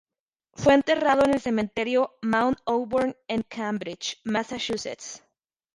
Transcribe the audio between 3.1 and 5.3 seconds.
en Cambridge, Massachusetts.